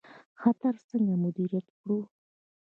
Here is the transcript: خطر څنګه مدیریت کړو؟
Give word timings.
خطر 0.41 0.73
څنګه 0.89 1.13
مدیریت 1.23 1.67
کړو؟ 1.77 1.97